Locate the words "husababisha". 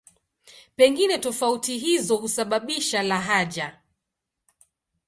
2.17-3.03